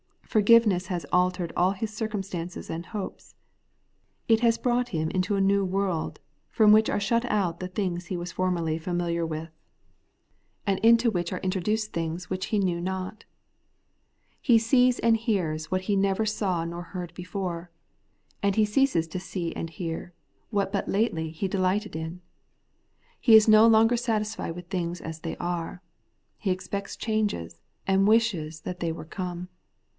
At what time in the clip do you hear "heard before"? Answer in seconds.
16.81-17.69